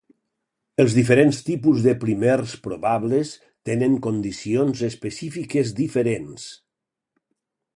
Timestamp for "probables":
2.69-3.33